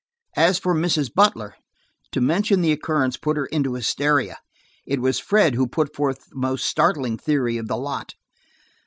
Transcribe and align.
As 0.35 0.57
for 0.57 0.73
Mrs. 0.73 1.13
Butler, 1.13 1.53
to 2.11 2.21
mention 2.21 2.61
the 2.61 2.71
occurrence 2.71 3.17
put 3.17 3.37
her 3.37 3.45
into 3.45 3.75
hysteria. 3.75 4.39
It 4.87 4.99
was 4.99 5.19
Fred 5.19 5.53
who 5.53 5.67
put 5.67 5.95
forth 5.95 6.21
the 6.25 6.37
most 6.37 6.65
startling 6.65 7.19
theory 7.19 7.57
of 7.57 7.67
the 7.67 7.77
lot. 7.77 8.15